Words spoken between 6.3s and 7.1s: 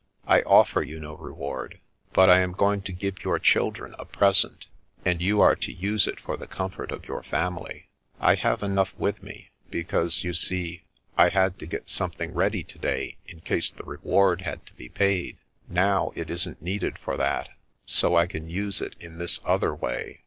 the comfort of